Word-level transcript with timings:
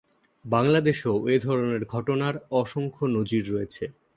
বাংলাদেশেও 0.45 1.15
এধরনের 1.29 1.83
ঘটনার 1.85 2.35
অসংখ্য 2.51 3.03
নজির 3.07 3.43
রয়েছে। 3.51 3.83